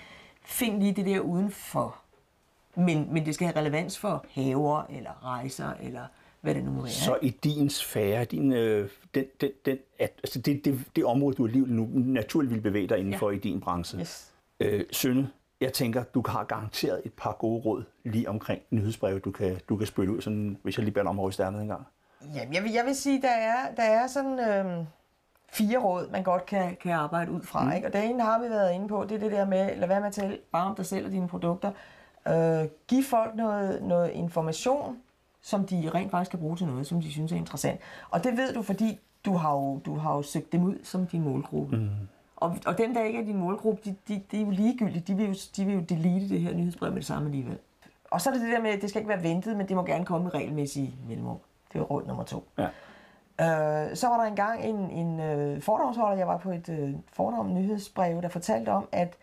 find 0.43 0.79
lige 0.79 0.93
det 0.93 1.05
der 1.05 1.19
udenfor. 1.19 1.95
Men, 2.75 3.07
men 3.13 3.25
det 3.25 3.35
skal 3.35 3.47
have 3.47 3.59
relevans 3.59 3.99
for 3.99 4.25
haver, 4.31 4.83
eller 4.89 5.25
rejser, 5.25 5.73
eller 5.81 6.05
hvad 6.41 6.55
det 6.55 6.63
nu 6.63 6.71
må 6.71 6.81
være. 6.81 6.91
Så 6.91 7.17
i 7.21 7.29
din 7.29 7.69
sfære, 7.69 8.25
din, 8.25 8.53
øh, 8.53 8.89
den, 9.15 9.25
den, 9.41 9.51
den, 9.65 9.77
at, 9.99 10.13
altså 10.23 10.41
det, 10.41 10.65
det, 10.65 10.85
det 10.95 11.05
område, 11.05 11.35
du 11.35 11.45
alligevel 11.45 11.73
nu 11.73 11.89
naturligt 11.93 12.53
vil 12.53 12.61
bevæge 12.61 12.87
dig 12.87 12.97
indenfor 12.97 13.29
ja. 13.29 13.35
i 13.35 13.39
din 13.39 13.59
branche. 13.59 13.99
Yes. 13.99 14.33
Øh, 14.59 14.83
Sønne, 14.91 15.29
jeg 15.61 15.73
tænker, 15.73 16.03
du 16.03 16.23
har 16.27 16.43
garanteret 16.43 17.01
et 17.05 17.13
par 17.13 17.31
gode 17.39 17.61
råd 17.61 17.83
lige 18.03 18.29
omkring 18.29 18.61
nyhedsbrevet, 18.69 19.25
du 19.25 19.31
kan, 19.31 19.59
du 19.69 19.77
kan 19.77 19.87
spytte 19.87 20.13
ud, 20.13 20.21
sådan, 20.21 20.57
hvis 20.63 20.77
jeg 20.77 20.83
lige 20.83 20.93
beder 20.93 21.09
om 21.09 21.19
at 21.19 21.25
ryste 21.25 21.43
en 21.43 21.67
gang. 21.67 21.87
Jamen, 22.35 22.53
jeg 22.53 22.63
vil, 22.63 22.71
jeg 22.71 22.85
vil 22.85 22.95
sige, 22.95 23.21
der 23.21 23.31
er, 23.31 23.75
der 23.75 23.83
er 23.83 24.07
sådan 24.07 24.39
øh, 24.39 24.85
fire 25.49 25.77
råd, 25.77 26.09
man 26.11 26.23
godt 26.23 26.45
kan, 26.45 26.77
kan 26.81 26.91
arbejde 26.91 27.31
ud 27.31 27.41
fra. 27.41 27.63
Mm. 27.63 27.71
Ikke? 27.71 27.87
Og 27.87 27.93
det 27.93 28.05
ene 28.05 28.23
har 28.23 28.39
vi 28.39 28.49
været 28.49 28.73
inde 28.73 28.87
på, 28.87 29.03
det 29.03 29.15
er 29.15 29.19
det 29.19 29.31
der 29.31 29.45
med, 29.45 29.75
lad 29.75 29.87
være 29.87 29.99
med 29.99 30.07
at 30.07 30.13
tale 30.13 30.37
bare 30.51 30.65
om 30.65 30.75
dig 30.75 30.85
selv 30.85 31.05
og 31.05 31.11
dine 31.11 31.27
produkter. 31.27 31.71
Øh, 32.27 32.65
giv 32.87 33.03
folk 33.03 33.35
noget, 33.35 33.83
noget 33.83 34.11
information, 34.11 34.97
som 35.41 35.65
de 35.65 35.91
rent 35.93 36.11
faktisk 36.11 36.31
kan 36.31 36.39
bruge 36.39 36.57
til 36.57 36.67
noget, 36.67 36.87
som 36.87 37.01
de 37.01 37.11
synes 37.11 37.31
er 37.31 37.35
interessant. 37.35 37.79
Og 38.09 38.23
det 38.23 38.37
ved 38.37 38.53
du, 38.53 38.61
fordi 38.61 38.99
du 39.25 39.33
har 39.33 39.53
jo, 39.53 39.79
du 39.85 39.95
har 39.95 40.15
jo 40.15 40.21
søgt 40.21 40.51
dem 40.51 40.63
ud 40.63 40.75
som 40.83 41.07
din 41.07 41.21
målgruppe. 41.21 41.77
Mm. 41.77 41.89
Og, 42.35 42.57
og 42.65 42.77
dem, 42.77 42.93
der 42.93 43.03
ikke 43.03 43.19
er 43.19 43.25
din 43.25 43.37
målgruppe, 43.37 43.81
de, 43.85 43.95
de, 44.07 44.21
de 44.31 44.37
er 44.37 44.45
jo 44.45 44.49
ligegyldige. 44.49 45.03
De 45.07 45.15
vil 45.15 45.27
jo, 45.27 45.35
de 45.57 45.65
vil 45.65 45.75
jo 45.75 45.81
delete 45.81 46.29
det 46.29 46.41
her 46.41 46.53
nyhedsbrev 46.53 46.91
med 46.91 46.97
det 46.97 47.07
samme 47.07 47.25
alligevel. 47.25 47.57
Og 48.11 48.21
så 48.21 48.29
er 48.29 48.33
det 48.33 48.41
det 48.41 48.51
der 48.51 48.61
med, 48.61 48.69
at 48.69 48.81
det 48.81 48.89
skal 48.89 48.99
ikke 48.99 49.09
være 49.09 49.23
ventet, 49.23 49.57
men 49.57 49.67
det 49.67 49.75
må 49.75 49.85
gerne 49.85 50.05
komme 50.05 50.27
i 50.27 50.29
regelmæssige 50.29 50.95
mellemrum. 51.07 51.37
Det 51.73 51.79
er 51.79 51.83
råd 51.83 52.05
nummer 52.07 52.23
to. 52.23 52.47
Ja. 52.57 52.67
Øh, 53.41 53.95
så 53.95 54.07
var 54.07 54.17
der 54.17 54.23
engang 54.23 54.63
en, 54.63 54.75
en 54.75 55.19
øh, 55.19 55.61
foredragsholder, 55.61 56.17
jeg 56.17 56.27
var 56.27 56.37
på 56.37 56.51
et 56.51 56.69
øh, 56.69 56.93
foredrag 57.13 57.39
om 57.39 57.53
nyhedsbrev, 57.53 58.21
der 58.21 58.29
fortalte 58.29 58.69
om, 58.69 58.87
at 58.91 59.17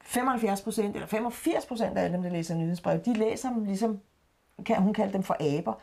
75 0.00 0.62
procent 0.62 0.94
eller 0.94 1.06
85 1.06 1.66
procent 1.66 1.98
af 1.98 2.04
alle 2.04 2.14
dem, 2.14 2.22
der 2.22 2.30
læser 2.30 2.54
nyhedsbrev, 2.54 2.98
de 2.98 3.14
læser 3.14 3.48
dem 3.48 3.64
ligesom, 3.64 4.00
kan, 4.66 4.82
hun 4.82 4.94
kaldte 4.94 5.12
dem 5.12 5.22
for 5.22 5.36
aber. 5.58 5.74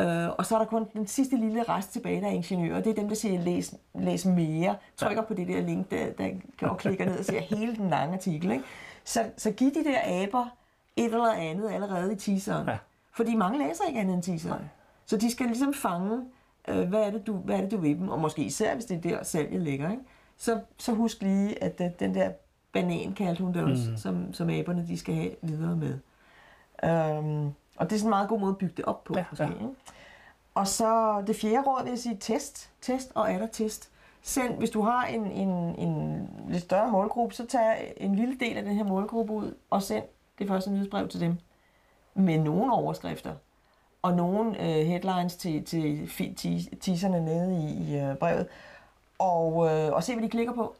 Øh, 0.00 0.28
og 0.38 0.46
så 0.46 0.54
er 0.54 0.58
der 0.58 0.66
kun 0.66 0.86
den 0.92 1.06
sidste 1.06 1.36
lille 1.36 1.62
rest 1.62 1.92
tilbage, 1.92 2.20
der 2.20 2.26
er 2.26 2.30
ingeniører. 2.30 2.80
Det 2.80 2.90
er 2.90 2.94
dem, 2.94 3.08
der 3.08 3.14
siger, 3.14 3.40
læs, 3.40 3.74
læs 3.94 4.24
mere. 4.24 4.76
Trykker 4.96 5.22
på 5.22 5.34
det 5.34 5.48
der 5.48 5.60
link, 5.60 5.90
der, 5.90 6.12
der 6.18 6.30
og 6.68 6.78
klikker 6.78 7.04
ned 7.04 7.18
og 7.18 7.24
ser 7.24 7.40
hele 7.40 7.76
den 7.76 7.90
lange 7.90 8.14
artikel. 8.14 8.50
Ikke? 8.52 8.64
Så, 9.04 9.24
så 9.36 9.50
giv 9.50 9.70
de 9.74 9.84
der 9.84 10.24
aber 10.24 10.56
et 10.96 11.04
eller 11.04 11.32
andet 11.32 11.70
allerede 11.70 12.12
i 12.12 12.16
teaseren. 12.16 12.68
Ja. 12.68 12.78
Fordi 13.12 13.34
mange 13.34 13.68
læser 13.68 13.84
ikke 13.88 14.00
andet 14.00 14.14
end 14.14 14.22
teaseren. 14.22 14.60
Nej. 14.60 14.68
Så 15.06 15.16
de 15.16 15.30
skal 15.30 15.46
ligesom 15.46 15.74
fange, 15.74 16.22
øh, 16.68 16.88
hvad, 16.88 17.00
er 17.00 17.10
det, 17.10 17.26
du, 17.26 17.32
hvad 17.32 17.56
er 17.56 17.60
det, 17.60 17.70
du 17.70 17.76
vil 17.76 17.98
dem, 17.98 18.08
og 18.08 18.20
måske 18.20 18.42
især, 18.42 18.74
hvis 18.74 18.84
det 18.84 18.96
er 18.96 19.00
der, 19.00 19.22
salget 19.22 19.62
ligger. 19.62 19.90
Ikke? 19.90 20.02
Så, 20.36 20.60
så 20.78 20.92
husk 20.92 21.22
lige, 21.22 21.64
at 21.64 21.80
øh, 21.80 21.90
den 21.98 22.14
der 22.14 22.30
banan, 22.72 23.14
kaldte 23.14 23.42
hun 23.42 23.54
det 23.54 23.62
også, 23.62 23.90
mm. 23.90 23.96
som, 23.96 24.32
som 24.32 24.50
aberne 24.50 24.86
de 24.86 24.98
skal 24.98 25.14
have 25.14 25.30
videre 25.42 25.76
med. 25.76 25.98
Um, 27.18 27.54
og 27.76 27.90
det 27.90 27.96
er 27.96 27.98
sådan 27.98 28.06
en 28.06 28.10
meget 28.10 28.28
god 28.28 28.40
måde 28.40 28.50
at 28.50 28.58
bygge 28.58 28.74
det 28.76 28.84
op 28.84 29.04
på. 29.04 29.14
Ja, 29.16 29.24
måske, 29.30 29.44
ja. 29.44 29.50
Ikke? 29.50 29.68
Og 30.54 30.68
så 30.68 31.22
det 31.26 31.36
fjerde 31.36 31.62
råd 31.62 31.82
vil 31.82 31.90
jeg 31.90 31.98
sige, 31.98 32.16
test, 32.20 32.70
test 32.80 33.12
og 33.14 33.32
er 33.32 33.38
der 33.38 33.46
test. 33.46 33.90
Send, 34.22 34.58
hvis 34.58 34.70
du 34.70 34.82
har 34.82 35.06
en, 35.06 35.26
en, 35.26 35.48
en 35.78 36.28
lidt 36.48 36.62
større 36.62 36.90
målgruppe, 36.90 37.34
så 37.34 37.46
tag 37.46 37.94
en 37.96 38.14
lille 38.14 38.36
del 38.40 38.56
af 38.56 38.64
den 38.64 38.76
her 38.76 38.84
målgruppe 38.84 39.32
ud 39.32 39.54
og 39.70 39.82
send 39.82 40.04
det 40.38 40.48
første 40.48 40.70
nyhedsbrev 40.70 41.08
til 41.08 41.20
dem 41.20 41.38
med 42.14 42.38
nogle 42.38 42.72
overskrifter 42.72 43.34
og 44.06 44.16
nogle 44.16 44.50
øh, 44.50 44.86
headlines 44.86 45.36
til, 45.36 45.64
til 45.64 46.08
teaserne 46.80 47.24
nede 47.24 47.56
i, 47.56 47.92
i 47.92 47.98
øh, 47.98 48.16
brevet, 48.16 48.46
og, 49.18 49.66
øh, 49.66 49.92
og 49.92 50.02
se, 50.02 50.12
hvad 50.12 50.22
de 50.22 50.28
klikker 50.28 50.52
på. 50.52 50.76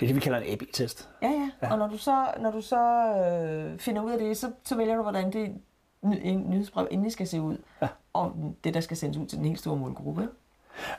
Det 0.00 0.02
er 0.02 0.06
det, 0.06 0.16
vi 0.16 0.20
kalder 0.20 0.38
en 0.38 0.52
A-B-test. 0.52 1.08
Ja, 1.22 1.28
ja, 1.28 1.50
ja. 1.62 1.72
Og 1.72 1.78
når 1.78 1.88
du 1.88 1.98
så, 1.98 2.26
når 2.40 2.50
du 2.50 2.60
så 2.60 3.14
øh, 3.16 3.78
finder 3.78 4.02
ud 4.02 4.10
af 4.10 4.18
det, 4.18 4.36
så, 4.36 4.50
så 4.64 4.76
vælger 4.76 4.96
du, 4.96 5.02
hvordan 5.02 5.32
det 5.32 5.54
en 6.02 6.50
nyhedsbrev 6.50 6.88
endelig 6.90 7.12
skal 7.12 7.26
se 7.26 7.40
ud, 7.40 7.56
ja. 7.82 7.88
og 8.12 8.54
det, 8.64 8.74
der 8.74 8.80
skal 8.80 8.96
sendes 8.96 9.16
ud 9.16 9.26
til 9.26 9.38
den 9.38 9.46
helt 9.46 9.60
store 9.60 9.76
målgruppe. 9.76 10.28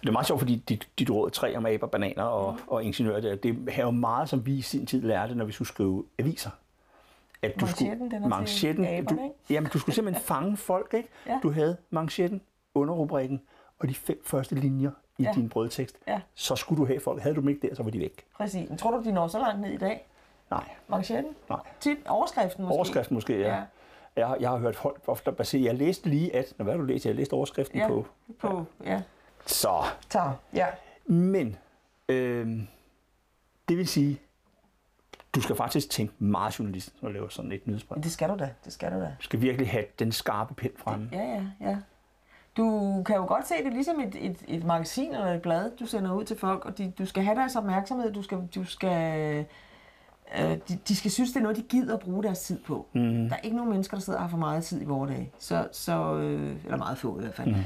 Det 0.01 0.07
er 0.07 0.11
meget 0.11 0.27
sjovt, 0.27 0.39
fordi 0.39 0.55
dit, 0.55 0.87
dit 0.99 1.09
råd 1.09 1.29
tre 1.29 1.57
om 1.57 1.65
aber, 1.65 1.87
bananer 1.87 2.23
og, 2.23 2.53
mm. 2.53 2.59
og 2.67 2.83
ingeniører, 2.83 3.21
det, 3.21 3.43
det 3.43 3.73
har 3.73 3.83
jo 3.83 3.91
meget, 3.91 4.29
som 4.29 4.45
vi 4.45 4.57
i 4.57 4.61
sin 4.61 4.85
tid 4.85 5.01
lærte, 5.01 5.35
når 5.35 5.45
vi 5.45 5.51
skulle 5.51 5.67
skrive 5.67 6.05
aviser 6.19 6.49
at 7.45 7.59
du 7.59 7.67
skulle, 7.67 8.09
den 8.11 8.29
manchetten, 8.29 8.85
aberne, 8.85 9.21
du, 9.21 9.33
jamen, 9.53 9.69
du 9.73 9.79
skulle 9.79 9.95
simpelthen 9.95 10.23
fange 10.23 10.57
folk, 10.57 10.93
ikke? 10.93 11.09
Ja. 11.27 11.39
Du 11.43 11.51
havde 11.51 11.77
manchetten, 11.89 12.41
underrubrikken 12.73 13.41
og 13.79 13.87
de 13.87 13.95
fem 13.95 14.21
første 14.25 14.55
linjer 14.55 14.91
i 15.17 15.23
ja. 15.23 15.31
din 15.35 15.49
brødtekst. 15.49 15.97
Ja. 16.07 16.21
Så 16.33 16.55
skulle 16.55 16.81
du 16.81 16.85
have 16.85 16.99
folk. 16.99 17.21
Havde 17.21 17.35
du 17.35 17.41
dem 17.41 17.49
ikke 17.49 17.67
der, 17.67 17.75
så 17.75 17.83
var 17.83 17.91
de 17.91 17.99
væk. 17.99 18.25
Præcis. 18.37 18.69
Tror 18.77 18.91
du, 18.91 19.03
de 19.03 19.11
når 19.11 19.27
så 19.27 19.39
langt 19.39 19.61
ned 19.61 19.71
i 19.71 19.77
dag? 19.77 20.07
Nej. 20.51 20.63
Manchetten? 20.87 21.35
Nej. 21.49 21.59
Til 21.79 21.97
overskriften 22.07 22.63
måske? 22.63 22.75
Overskriften 22.75 23.13
måske, 23.13 23.39
ja. 23.39 23.55
ja. 23.55 23.63
Jeg, 24.15 24.37
jeg 24.39 24.49
har 24.49 24.57
hørt 24.57 24.75
folk 24.75 25.01
ofte 25.07 25.31
basere. 25.31 25.63
Jeg 25.63 25.75
læste 25.75 26.09
lige, 26.09 26.35
at... 26.35 26.53
Hvad 26.57 26.73
har 26.73 26.77
du 26.79 26.85
læst? 26.85 27.05
Jeg 27.05 27.15
læste 27.15 27.33
overskriften 27.33 27.79
ja, 27.79 27.87
på... 27.87 28.05
på, 28.39 28.65
ja. 28.85 29.01
Så. 29.45 29.83
Så, 30.09 30.31
ja. 30.53 30.67
Men, 31.05 31.57
øh, 32.09 32.47
det 33.69 33.77
vil 33.77 33.87
sige, 33.87 34.21
du 35.35 35.41
skal 35.41 35.55
faktisk 35.55 35.89
tænke 35.89 36.13
meget 36.19 36.59
journalist, 36.59 36.93
når 37.01 37.09
du 37.09 37.13
laver 37.13 37.29
sådan 37.29 37.51
et 37.51 37.67
nyhedsbrev. 37.67 38.01
Det 38.03 38.11
skal 38.11 38.29
du 38.29 38.35
da, 38.39 38.49
det 38.65 38.73
skal 38.73 38.91
du 38.91 38.99
da. 38.99 39.15
Du 39.19 39.23
skal 39.23 39.41
virkelig 39.41 39.69
have 39.69 39.85
den 39.99 40.11
skarpe 40.11 40.53
pind 40.53 40.71
fremme. 40.77 41.09
Ja, 41.11 41.23
ja, 41.23 41.43
ja. 41.61 41.77
Du 42.57 43.03
kan 43.05 43.15
jo 43.15 43.25
godt 43.25 43.47
se 43.47 43.53
det 43.63 43.73
ligesom 43.73 43.99
et, 43.99 44.15
et, 44.19 44.37
et 44.47 44.63
magasin 44.63 45.13
eller 45.13 45.33
et 45.33 45.41
blad, 45.41 45.71
du 45.79 45.85
sender 45.85 46.13
ud 46.13 46.23
til 46.23 46.37
folk, 46.37 46.65
og 46.65 46.77
de, 46.77 46.93
du 46.97 47.05
skal 47.05 47.23
have 47.23 47.37
deres 47.37 47.55
opmærksomhed, 47.55 48.13
du 48.13 48.21
skal, 48.21 48.37
du 48.55 48.63
skal, 48.63 49.45
øh, 50.39 50.57
de, 50.69 50.79
de 50.87 50.95
skal 50.95 51.11
synes, 51.11 51.29
det 51.29 51.37
er 51.37 51.43
noget, 51.43 51.57
de 51.57 51.61
gider 51.61 51.93
at 51.93 51.99
bruge 51.99 52.23
deres 52.23 52.39
tid 52.39 52.59
på. 52.59 52.87
Mm. 52.93 53.01
Der 53.01 53.35
er 53.35 53.39
ikke 53.43 53.55
nogen 53.55 53.71
mennesker, 53.71 53.97
der 53.97 54.01
sidder 54.01 54.19
og 54.19 54.23
har 54.23 54.29
for 54.29 54.37
meget 54.37 54.63
tid 54.63 54.81
i 54.81 54.85
vores 54.85 55.11
dag, 55.11 55.31
så, 55.39 55.67
så, 55.71 56.15
øh, 56.15 56.55
eller 56.63 56.77
meget 56.77 56.97
få 56.97 57.17
i 57.17 57.21
hvert 57.21 57.35
fald. 57.35 57.49
Mm. 57.49 57.61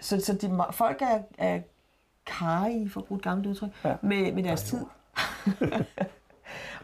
Så, 0.00 0.20
så 0.20 0.32
de, 0.32 0.64
folk 0.70 1.02
er, 1.02 1.18
er 1.38 1.60
karige, 2.26 2.90
for 2.90 3.00
at 3.00 3.06
bruge 3.06 3.18
et 3.18 3.24
gammelt 3.24 3.48
udtryk, 3.48 3.70
ja. 3.84 3.94
med, 4.02 4.32
med 4.32 4.42
deres 4.42 4.62
tid. 4.62 4.80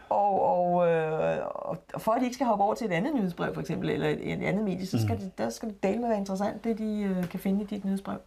Og, 0.09 0.41
og, 0.41 0.87
øh, 0.87 1.39
og 1.45 1.77
for 1.97 2.11
at 2.11 2.21
de 2.21 2.25
ikke 2.25 2.35
skal 2.35 2.47
hoppe 2.47 2.63
over 2.63 2.73
til 2.73 2.87
et 2.87 2.91
andet 2.91 3.15
nyhedsbrev 3.15 3.53
for 3.53 3.61
eksempel, 3.61 3.89
eller 3.89 4.07
et, 4.07 4.33
et 4.33 4.43
andet 4.43 4.65
medie, 4.65 4.85
så 4.85 5.01
skal, 5.01 5.15
mm. 5.15 5.21
det, 5.21 5.37
der 5.37 5.49
skal 5.49 5.69
det 5.69 5.83
dele 5.83 5.99
med 5.99 6.07
være 6.07 6.17
interessant, 6.17 6.63
det 6.63 6.77
de 6.77 7.01
øh, 7.01 7.29
kan 7.29 7.39
finde 7.39 7.63
i 7.63 7.65
dit 7.65 7.85
nyhedsbrev. 7.85 8.17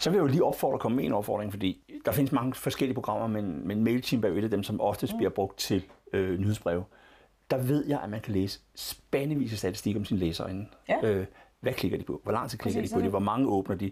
Så 0.00 0.10
vil 0.10 0.16
jeg 0.16 0.22
jo 0.22 0.26
lige 0.26 0.44
opfordre 0.44 0.74
at 0.74 0.80
komme 0.80 0.96
med 0.96 1.04
en 1.04 1.12
opfordring, 1.12 1.52
fordi 1.52 2.00
der 2.04 2.12
findes 2.12 2.32
mange 2.32 2.54
forskellige 2.54 2.94
programmer, 2.94 3.26
men, 3.26 3.68
men 3.68 3.84
MailChimp 3.84 4.24
er 4.24 4.28
jo 4.28 4.36
et 4.36 4.44
af 4.44 4.50
dem, 4.50 4.62
som 4.62 4.80
oftest 4.80 5.12
mm. 5.12 5.16
bliver 5.16 5.30
brugt 5.30 5.58
til 5.58 5.84
øh, 6.12 6.38
nyhedsbreve. 6.38 6.84
Der 7.50 7.56
ved 7.56 7.86
jeg, 7.86 8.00
at 8.02 8.10
man 8.10 8.20
kan 8.20 8.32
læse 8.32 8.60
spændevis 8.74 9.52
af 9.52 9.58
statistik 9.58 9.96
om 9.96 10.04
sine 10.04 10.20
læsere 10.20 10.50
inden. 10.50 10.68
Ja. 10.88 11.00
Øh, 11.02 11.26
hvad 11.60 11.72
klikker 11.72 11.98
de 11.98 12.04
på? 12.04 12.20
Hvor 12.22 12.32
lang 12.32 12.50
tid 12.50 12.58
klikker 12.58 12.80
Præcis, 12.80 12.90
de 12.90 12.96
på 12.96 13.00
det? 13.00 13.10
Hvor 13.10 13.18
mange 13.18 13.48
åbner 13.48 13.76
de? 13.76 13.90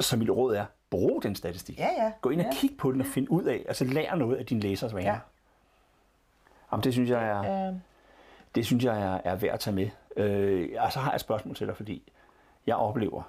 Så 0.00 0.16
mit 0.16 0.30
råd 0.30 0.54
er, 0.54 0.64
brug 0.90 1.22
den 1.22 1.34
statistik. 1.34 1.78
Ja, 1.78 1.88
ja. 1.98 2.12
Gå 2.20 2.30
ind 2.30 2.40
og 2.40 2.46
ja. 2.46 2.52
kig 2.52 2.70
på 2.78 2.92
den 2.92 3.00
og 3.00 3.06
find 3.06 3.26
ud 3.30 3.44
af, 3.44 3.64
altså 3.68 3.84
lær 3.84 4.14
noget 4.14 4.36
af 4.36 4.46
dine 4.46 4.60
læsers 4.60 4.94
vaner. 4.94 5.12
Ja. 5.12 5.18
Jamen, 6.72 6.84
det 6.84 6.92
synes 6.92 7.10
jeg 7.10 7.28
er, 7.28 7.68
øh. 7.68 7.74
det 8.54 8.66
synes 8.66 8.84
jeg 8.84 9.02
er, 9.02 9.20
er 9.24 9.36
værd 9.36 9.54
at 9.54 9.60
tage 9.60 9.74
med. 9.74 9.88
Øh, 10.16 10.68
og 10.78 10.92
så 10.92 10.98
har 10.98 11.10
jeg 11.10 11.14
et 11.14 11.20
spørgsmål 11.20 11.54
til 11.54 11.66
dig, 11.66 11.76
fordi 11.76 12.12
jeg 12.66 12.76
oplever 12.76 13.22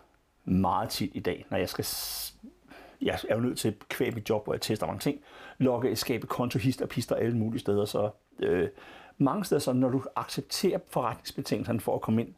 meget 0.46 0.90
tit 0.90 1.12
i 1.14 1.20
dag, 1.20 1.46
når 1.50 1.58
jeg 1.58 1.70
skal 1.70 1.86
jeg 3.02 3.20
er 3.30 3.36
jo 3.36 3.42
nødt 3.42 3.58
til 3.58 3.68
at 3.68 3.90
kvæbe 3.90 4.16
mit 4.16 4.30
job, 4.30 4.44
hvor 4.44 4.54
jeg 4.54 4.62
tester 4.62 4.86
mange 4.86 5.00
ting, 5.00 5.20
logge, 5.58 5.96
skabe 5.96 6.28
konto, 6.28 6.60
hister 6.60 6.86
pister 6.86 7.16
alle 7.16 7.38
mulige 7.38 7.60
steder. 7.60 7.86
Så 7.86 8.10
øh, 8.40 8.70
mange 9.18 9.46
steder, 9.46 9.62
så 9.62 9.74
når 9.74 9.90
du 9.90 10.04
accepterer 10.16 10.80
forretningsbetingelserne 10.90 11.80
for 11.80 11.96
at 11.96 12.02
komme 12.02 12.22
ind 12.22 12.34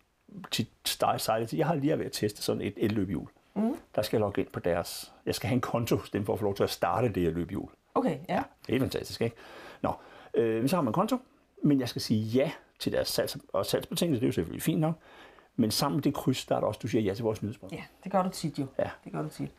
til 0.52 0.68
sejlet, 0.86 1.54
jeg 1.54 1.68
har 1.68 1.76
lige 1.76 2.00
ved 2.00 2.06
at 2.06 2.12
teste 2.12 2.42
sådan 2.42 2.62
et, 2.62 2.74
et 2.78 2.92
løbehjul. 2.92 3.28
Mm. 3.54 3.76
Der 3.96 4.02
skal 4.02 4.18
jeg 4.18 4.22
logge 4.22 4.42
ind 4.42 4.50
på 4.50 4.60
deres, 4.60 5.14
jeg 5.26 5.36
skal 5.36 5.48
have 5.48 5.56
en 5.56 5.62
konto 5.62 5.96
hos 5.96 6.10
dem 6.10 6.26
for 6.26 6.34
at 6.34 6.40
få 6.40 6.46
lov 6.46 6.56
til 6.56 6.64
at 6.64 6.70
starte 6.70 7.10
det 7.10 7.24
her 7.24 7.32
løbehjul. 7.32 7.70
Okay, 7.96 8.18
ja. 8.30 8.36
ja 8.36 8.44
det 8.68 8.76
er 8.76 8.80
fantastisk, 8.80 9.22
ikke? 9.22 9.36
Nå, 9.82 9.94
Øh, 10.36 10.70
så 10.70 10.76
har 10.76 10.84
man 10.84 10.94
konto, 10.94 11.18
men 11.64 11.80
jeg 11.80 11.90
skal 11.90 12.02
sige 12.02 12.22
ja 12.22 12.52
til 12.80 12.92
deres 12.92 13.20
salgs- 13.20 13.38
og 13.54 13.66
salgsbetingelser, 13.66 14.20
det 14.20 14.26
er 14.26 14.28
jo 14.28 14.34
selvfølgelig 14.34 14.64
fint 14.64 14.82
nok. 14.82 14.96
Men 15.56 15.72
sammen 15.72 15.96
med 15.96 16.04
det 16.04 16.14
kryds, 16.14 16.46
der 16.46 16.56
er 16.56 16.60
der 16.60 16.68
også, 16.68 16.80
du 16.84 16.88
siger 16.88 17.02
ja 17.02 17.14
til 17.14 17.24
vores 17.24 17.42
nyhedsbrev. 17.44 17.70
Ja, 17.74 17.84
det 18.04 18.12
gør 18.12 18.24
du 18.24 18.30
tit 18.30 18.60
jo. 18.60 18.66
Ja. 18.80 18.90
Det 19.04 19.12
gør 19.12 19.22
du 19.22 19.30
tit. 19.30 19.52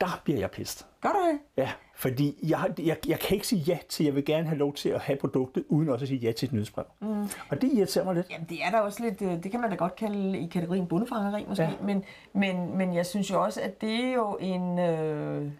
der 0.00 0.20
bliver 0.24 0.38
jeg 0.38 0.50
pist. 0.50 0.86
Gør 1.00 1.08
du 1.08 1.18
det? 1.30 1.38
Ja, 1.56 1.70
fordi 1.94 2.38
jeg, 2.42 2.72
jeg, 2.78 2.96
jeg 3.06 3.18
kan 3.20 3.34
ikke 3.34 3.46
sige 3.46 3.60
ja 3.60 3.78
til, 3.88 4.04
jeg 4.04 4.14
vil 4.14 4.24
gerne 4.24 4.48
have 4.48 4.58
lov 4.58 4.74
til 4.74 4.88
at 4.88 5.00
have 5.00 5.18
produktet, 5.18 5.64
uden 5.68 5.88
også 5.88 6.04
at 6.04 6.08
sige 6.08 6.18
ja 6.20 6.32
til 6.32 6.46
et 6.46 6.52
nyhedsbrev. 6.52 6.84
Mm. 7.00 7.22
Og 7.50 7.62
det 7.62 7.72
irriterer 7.72 8.04
mig 8.04 8.14
lidt. 8.14 8.30
Jamen, 8.30 8.46
det 8.48 8.64
er 8.64 8.70
da 8.70 8.78
også 8.78 9.02
lidt, 9.02 9.22
øh, 9.22 9.42
det 9.42 9.50
kan 9.50 9.60
man 9.60 9.70
da 9.70 9.76
godt 9.76 9.96
kalde 9.96 10.38
i 10.38 10.46
kategorien 10.46 10.86
bundefangeri 10.86 11.44
måske, 11.48 11.62
ja. 11.64 11.70
men, 11.82 12.04
men, 12.32 12.76
men 12.76 12.94
jeg 12.94 13.06
synes 13.06 13.30
jo 13.30 13.44
også, 13.44 13.60
at 13.60 13.80
det 13.80 14.04
er 14.04 14.12
jo 14.12 14.36
en, 14.40 14.78
øh, 14.78 15.50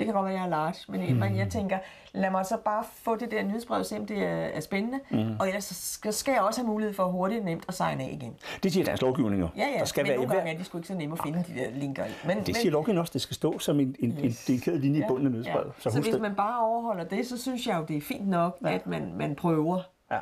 det 0.00 0.06
kan 0.06 0.14
godt 0.14 0.24
være, 0.24 0.34
at 0.34 0.38
jeg 0.40 0.46
er 0.46 0.50
large, 0.50 0.74
men, 0.88 1.12
mm. 1.12 1.20
men 1.20 1.36
jeg 1.36 1.48
tænker, 1.48 1.78
lad 2.12 2.30
mig 2.30 2.46
så 2.46 2.56
bare 2.64 2.84
få 2.92 3.16
det 3.16 3.30
der 3.30 3.42
nyhedsbrev 3.42 3.84
se, 3.84 3.98
om 3.98 4.06
det 4.06 4.18
er, 4.18 4.26
er 4.28 4.60
spændende, 4.60 5.00
mm. 5.10 5.36
og 5.40 5.46
ellers 5.48 5.64
så 5.64 5.74
skal, 5.74 6.12
skal 6.12 6.32
jeg 6.32 6.42
også 6.42 6.60
have 6.60 6.68
mulighed 6.68 6.94
for 6.94 7.04
hurtigt 7.04 7.38
og 7.38 7.44
nemt 7.44 7.64
at 7.68 7.74
signe 7.74 8.04
af 8.04 8.10
igen. 8.12 8.36
Det 8.62 8.72
siger 8.72 8.84
dansk 8.84 9.02
lovgivning 9.02 9.40
jo. 9.40 9.48
Ja, 9.56 9.66
ja, 9.74 9.78
Der 9.78 9.84
skal 9.84 10.02
men 10.02 10.08
være, 10.08 10.16
nogle 10.18 10.34
gange 10.34 10.52
er 10.52 10.58
de 10.58 10.64
sgu 10.64 10.78
ikke 10.78 10.88
så 10.88 10.94
nemme 10.94 11.12
at 11.12 11.22
finde 11.22 11.44
de 11.48 11.60
der 11.60 11.70
linker 11.70 12.04
i. 12.04 12.10
Men, 12.26 12.46
det 12.46 12.56
siger 12.56 12.72
lovgivningen 12.72 13.00
også, 13.00 13.12
det 13.12 13.20
skal 13.20 13.34
stå 13.34 13.58
som 13.58 13.80
en, 13.80 13.96
en, 13.98 14.10
en 14.10 14.36
dedikeret 14.46 14.80
linje 14.80 15.00
i 15.00 15.04
bunden 15.08 15.26
af 15.26 15.32
nyhedsbrevet. 15.32 15.72
Så, 15.78 15.82
så 15.82 15.88
husk 15.90 16.02
hvis 16.02 16.12
det. 16.12 16.22
man 16.22 16.34
bare 16.34 16.64
overholder 16.64 17.04
det, 17.04 17.26
så 17.26 17.42
synes 17.42 17.66
jeg 17.66 17.76
jo, 17.78 17.84
det 17.88 17.96
er 17.96 18.00
fint 18.00 18.28
nok, 18.28 18.58
ja. 18.62 18.72
at 18.74 18.86
man, 18.86 19.12
man 19.14 19.34
prøver 19.34 19.80
Ja. 20.10 20.18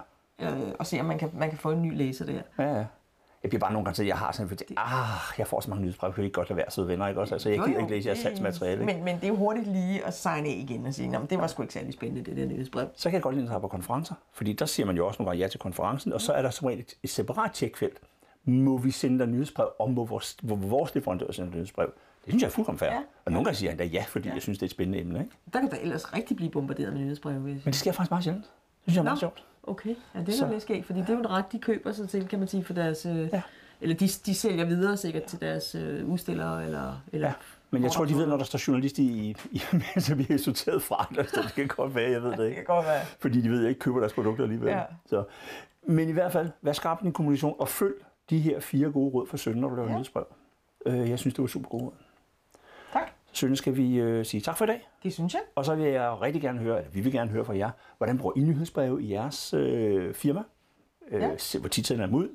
øh, 0.51 0.75
og 0.79 0.87
se, 0.87 1.01
om 1.01 1.07
man 1.07 1.19
kan, 1.19 1.31
man 1.33 1.49
kan 1.49 1.59
få 1.59 1.71
en 1.71 1.83
ny 1.83 1.97
læser 1.97 2.27
der. 2.27 2.41
Ja, 2.59 2.79
ja. 2.79 2.85
Jeg 3.43 3.49
bliver 3.51 3.61
bare 3.61 3.73
nogle 3.73 3.85
gange 3.85 3.95
til, 3.97 4.03
at 4.03 4.09
jeg 4.09 4.17
har 4.19 4.33
sådan 4.33 4.45
en 4.45 4.49
fordi, 4.49 4.65
ah, 4.77 5.39
jeg 5.39 5.47
får 5.47 5.61
så 5.61 5.71
mange 5.71 5.83
nyhedsbrev, 5.83 6.13
kan 6.13 6.21
vi 6.23 6.27
ikke 6.27 6.35
godt 6.35 6.49
lade 6.49 6.57
være 6.57 6.71
søde 6.71 6.89
venner, 6.89 7.09
ikke 7.09 7.21
også? 7.21 7.35
Altså, 7.35 7.49
jeg 7.51 7.59
gider 7.67 7.79
ikke 7.79 7.91
læse 7.91 8.07
jeres 8.09 8.19
salgsmateriale? 8.19 8.85
Men, 8.85 9.05
men 9.05 9.17
det 9.17 9.25
er 9.25 9.29
jo 9.29 9.35
hurtigt 9.37 9.67
lige 9.69 10.07
at 10.07 10.15
signe 10.15 10.49
af 10.49 10.53
igen 10.69 10.87
og 10.87 10.95
sige, 10.95 11.09
"Nå, 11.09 11.19
men 11.19 11.29
det 11.29 11.39
var 11.39 11.47
sgu 11.47 11.63
ikke 11.63 11.75
særlig 11.75 11.95
spændende, 11.95 12.31
det 12.31 12.37
der 12.37 12.47
nyhedsbrev. 12.47 12.89
Så 12.97 13.09
kan 13.11 13.15
jeg 13.15 13.23
godt 13.23 13.37
lide 13.37 13.55
at 13.55 13.61
på 13.61 13.69
konferencer, 13.69 14.15
fordi 14.33 14.53
der 14.53 14.67
siger 14.67 14.87
man 14.87 14.97
jo 14.97 15.07
også 15.07 15.23
nogle 15.23 15.31
gange 15.31 15.43
ja 15.43 15.49
til 15.49 15.61
konferencen, 15.61 16.13
og 16.13 16.21
så 16.21 16.33
er 16.33 16.43
der 16.43 16.51
som 16.51 16.67
regel 16.67 16.81
et, 16.81 16.95
et 17.03 17.11
separat 17.11 17.51
tjekfelt. 17.53 17.99
Må 18.45 18.77
vi 18.79 18.91
sende 18.91 19.19
dig 19.19 19.27
nyhedsbrev, 19.27 19.69
om 19.79 19.91
må 19.91 20.05
vores, 20.05 20.37
vores 20.43 20.95
leverandør 20.95 21.33
sender 21.33 21.53
nyhedsbrev? 21.53 21.87
Det 21.87 22.33
synes 22.33 22.43
jeg 22.43 22.49
er 22.49 22.53
fuldkommen 22.53 22.79
fair. 22.79 22.91
Ja. 22.91 22.99
Og 23.25 23.33
nogle 23.33 23.45
gange 23.45 23.57
siger 23.57 23.71
han 23.71 23.79
da 23.79 23.85
ja, 23.85 24.05
fordi 24.09 24.29
jeg 24.29 24.43
synes, 24.43 24.59
det 24.59 24.63
er 24.63 24.67
et 24.67 24.71
spændende 24.71 25.01
emne. 25.01 25.19
Ikke? 25.19 25.31
Der 25.53 25.61
kan 25.61 25.71
der 25.71 25.77
ellers 25.77 26.15
rigtig 26.15 26.37
blive 26.37 26.51
bombarderet 26.51 26.93
med 26.93 27.01
nyhedsbrev. 27.01 27.39
Hvis... 27.39 27.65
Men 27.65 27.73
det 27.73 27.75
sker 27.81 27.93
faktisk 27.93 28.11
meget 28.11 28.25
sjældent. 28.25 28.45
Det 28.45 28.53
synes 28.85 28.95
jeg 28.97 29.01
er 29.01 29.05
meget 29.05 29.19
sjovt. 29.19 29.45
Okay. 29.71 29.95
Ja, 30.15 30.21
det 30.21 30.29
er 30.29 30.33
Så- 30.33 30.49
lidt 30.51 30.63
skægt, 30.63 30.87
fordi 30.87 31.01
det 31.01 31.09
er 31.09 31.13
jo 31.15 31.19
en 31.19 31.31
ret, 31.31 31.45
de 31.53 31.59
køber 31.59 31.93
sig 31.93 32.09
til, 32.09 32.29
kan 32.29 32.39
man 32.39 32.49
sige, 32.49 32.65
for 32.65 32.73
deres... 32.75 33.07
Øh, 33.07 33.29
Ja. 33.33 33.43
Eller 33.81 33.97
de, 33.97 34.09
de 34.09 34.35
sælger 34.35 34.65
videre 34.65 34.97
sikkert 34.97 35.23
til 35.23 35.41
deres 35.41 35.75
øh, 35.75 36.09
udstillere, 36.09 36.65
eller... 36.65 37.03
eller 37.13 37.27
Ja. 37.29 37.33
Men 37.71 37.83
jeg 37.83 37.93
tror, 37.93 38.05
de 38.05 38.15
ved, 38.15 38.27
når 38.27 38.37
der 38.37 38.45
står 38.45 38.61
journalist 38.69 38.99
i, 38.99 39.37
i 39.51 39.59
så 40.01 40.15
vi 40.15 40.27
er 40.31 40.37
sorteret 40.39 40.83
fra 40.83 41.09
det, 41.17 41.31
så 41.31 41.43
det 41.43 41.53
kan 41.55 41.69
godt 41.69 41.95
være, 41.95 42.11
jeg 42.11 42.23
ved 42.23 42.31
det 42.31 42.39
Det 42.39 42.45
ikke. 42.45 42.55
kan 42.57 42.65
godt 42.65 42.87
være. 42.87 43.01
Fordi 43.19 43.41
de 43.41 43.49
ved, 43.51 43.57
at 43.57 43.63
jeg 43.63 43.69
ikke 43.69 43.79
køber 43.79 43.99
deres 44.01 44.13
produkter 44.13 44.43
alligevel. 44.45 44.69
Ja. 44.69 44.83
Så. 45.07 45.25
Men 45.87 46.09
i 46.09 46.13
hvert 46.13 46.33
fald, 46.33 46.49
vær 46.63 46.73
skarp 46.73 46.99
i 47.01 47.05
din 47.05 47.13
kommunikation, 47.13 47.55
og 47.59 47.69
følg 47.69 47.95
de 48.31 48.39
her 48.39 48.61
fire 48.61 48.91
gode 48.93 49.11
råd 49.15 49.27
for 49.27 49.37
Sønne, 49.37 49.61
når 49.61 49.69
du 49.69 49.75
laver 49.75 49.87
ja. 49.87 49.93
Ja. 49.93 49.97
nyhedsbrev. 49.99 50.25
Øh, 50.87 51.11
jeg 51.11 51.19
synes, 51.19 51.35
det 51.35 51.43
var 51.43 51.49
super 51.49 51.69
gode 51.69 51.85
råd. 51.85 51.93
Sønne, 53.33 53.57
skal 53.57 53.77
vi 53.77 53.97
øh, 53.97 54.25
sige 54.25 54.41
tak 54.41 54.57
for 54.57 54.65
i 54.65 54.69
dag. 54.69 54.89
Det 55.03 55.13
synes 55.13 55.35
jeg. 55.35 55.43
Og 55.55 55.65
så 55.65 55.75
vil 55.75 55.87
jeg 55.87 56.23
rigtig 56.23 56.43
gerne 56.43 56.59
høre, 56.59 56.79
eller 56.79 56.91
vi 56.91 57.01
vil 57.01 57.13
gerne 57.13 57.31
høre 57.31 57.45
fra 57.45 57.57
jer, 57.57 57.71
hvordan 57.97 58.19
bruger 58.19 58.33
I 58.37 58.41
nyhedsbreve 58.41 59.03
i 59.03 59.13
jeres 59.13 59.55
øh, 59.55 60.15
firma? 60.15 60.43
Øh, 61.11 61.23
Ja. 61.23 61.59
hvor 61.61 61.69
tit 61.69 61.87
sender 61.87 62.05
I 62.05 62.07
dem 62.07 62.15
ud? 62.15 62.29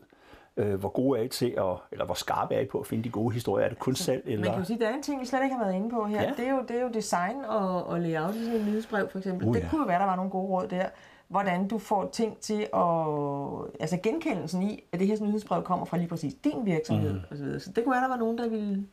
Øh, 0.58 0.80
hvor 0.80 0.90
gode 0.90 1.20
er 1.20 1.24
I 1.24 1.28
til, 1.28 1.46
at, 1.46 1.76
eller 1.92 2.06
hvor 2.06 2.14
skarpe 2.14 2.56
er 2.56 2.60
I 2.60 2.66
på 2.66 2.80
at 2.80 2.88
finde 2.88 3.04
de 3.04 3.10
gode 3.10 3.34
historier? 3.34 3.66
Er 3.66 3.70
det 3.70 3.80
kun 3.80 3.96
salg? 3.96 4.22
Man 4.26 4.34
Eller? 4.34 4.50
kan 4.52 4.60
jo 4.60 4.66
sige, 4.66 4.76
at 4.76 4.82
der 4.82 4.88
er 4.90 4.94
en 4.94 5.04
ting, 5.04 5.22
vi 5.22 5.26
slet 5.26 5.44
ikke 5.44 5.56
har 5.56 5.64
været 5.64 5.76
inde 5.76 5.90
på 5.90 6.06
her. 6.06 6.22
Ja. 6.22 6.30
Det, 6.38 6.48
er 6.48 6.52
jo, 6.52 6.62
det 6.68 6.78
er 6.78 6.82
jo 6.82 6.90
design 6.94 7.36
og, 7.46 7.84
og 7.84 8.00
layout 8.00 8.36
i 8.36 8.44
sådan 8.44 8.60
et 8.60 8.66
nyhedsbrev, 8.68 9.10
for 9.10 9.18
eksempel. 9.18 9.48
Uh, 9.48 9.56
det 9.56 9.64
ja. 9.64 9.70
kunne 9.70 9.82
jo 9.82 9.88
være, 9.88 10.00
der 10.00 10.06
var 10.06 10.16
nogle 10.16 10.32
gode 10.32 10.48
råd 10.48 10.68
der. 10.68 10.86
Hvordan 11.28 11.68
du 11.68 11.78
får 11.78 12.10
ting 12.12 12.38
til 12.40 12.62
at... 12.62 13.80
Altså 13.80 14.00
genkendelsen 14.04 14.64
i, 14.64 14.84
at 14.92 15.00
det 15.00 15.08
her 15.08 15.18
nyhedsbrev 15.22 15.64
kommer 15.64 15.86
fra 15.86 15.98
lige 15.98 16.08
præcis 16.08 16.34
din 16.34 16.66
virksomhed. 16.66 17.14
Mm. 17.14 17.20
Og 17.32 17.38
så, 17.38 17.44
videre. 17.44 17.60
så 17.60 17.72
det 17.72 17.84
kunne 17.84 17.94
være, 17.94 18.02
der 18.04 18.08
var 18.10 18.18
nogen, 18.18 18.38
der 18.38 18.50
ville 18.50 18.88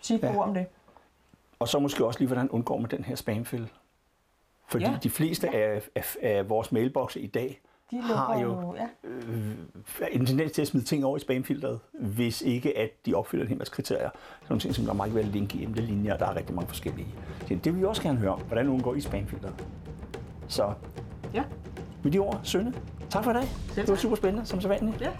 sige 0.00 0.20
ja. 0.22 0.36
ord 0.36 0.48
om 0.48 0.54
det. 0.54 0.66
Og 1.60 1.68
så 1.68 1.78
måske 1.78 2.06
også 2.06 2.18
lige, 2.18 2.26
hvordan 2.26 2.50
undgår 2.50 2.78
man 2.78 2.90
den 2.90 3.04
her 3.04 3.14
spamfælde? 3.14 3.68
Fordi 4.68 4.84
ja. 4.84 4.90
Ja. 4.90 4.96
de 5.02 5.10
fleste 5.10 5.54
af, 5.54 5.82
af, 5.94 6.16
af 6.22 6.48
vores 6.48 6.72
mailbokse 6.72 7.20
i 7.20 7.26
dag 7.26 7.60
De 7.90 8.00
har 8.02 8.38
jo 8.40 8.74
Ja. 8.76 9.08
øh, 9.08 9.54
en 10.12 10.26
tendens 10.26 10.52
til 10.52 10.62
at 10.62 10.68
smide 10.68 10.84
ting 10.84 11.04
over 11.04 11.16
i 11.16 11.20
spamfilteret, 11.20 11.80
hvis 11.92 12.42
ikke 12.42 12.78
at 12.78 13.06
de 13.06 13.14
opfylder 13.14 13.44
en 13.44 13.48
hel 13.48 13.58
masse 13.58 13.72
kriterier. 13.72 14.10
Sådan 14.10 14.46
nogle 14.48 14.60
ting, 14.60 14.74
som 14.74 14.84
der 14.84 14.92
må 14.92 15.04
ikke 15.04 15.14
være 15.16 15.24
link 15.24 15.54
i 15.54 15.64
emnelinjer, 15.64 16.12
og 16.12 16.18
der 16.18 16.26
er 16.26 16.36
rigtig 16.36 16.54
mange 16.54 16.68
forskellige. 16.68 17.08
Så 17.40 17.46
det 17.48 17.64
vil 17.64 17.76
vi 17.80 17.84
også 17.84 18.02
gerne 18.02 18.18
høre 18.18 18.30
om, 18.32 18.40
hvordan 18.40 18.68
undgår 18.68 18.94
I 18.94 19.00
spamfilteret. 19.00 19.64
Så 20.48 20.72
Ja. 21.34 21.44
med 22.02 22.12
de 22.12 22.18
ord, 22.18 22.40
Sønne, 22.42 22.74
tak 23.10 23.24
for 23.24 23.30
i 23.30 23.34
dag. 23.34 23.48
Det 23.76 23.88
var 23.88 23.94
super 23.96 24.16
spændende, 24.16 24.46
som 24.46 24.60
så 24.60 24.68
vanligt. 24.68 25.00
Ja. 25.00 25.10